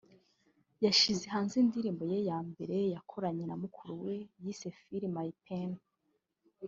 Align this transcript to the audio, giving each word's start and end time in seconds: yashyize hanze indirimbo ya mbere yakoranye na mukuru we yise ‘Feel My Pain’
yashyize 0.85 1.25
hanze 1.33 1.55
indirimbo 1.63 2.03
ya 2.29 2.37
mbere 2.49 2.77
yakoranye 2.93 3.43
na 3.47 3.55
mukuru 3.61 3.91
we 4.03 4.15
yise 4.43 4.67
‘Feel 4.77 5.03
My 5.17 5.29
Pain’ 5.43 5.71